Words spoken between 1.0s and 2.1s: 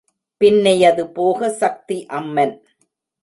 போக சக்தி